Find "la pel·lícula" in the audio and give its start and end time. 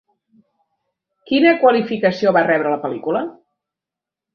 2.77-3.27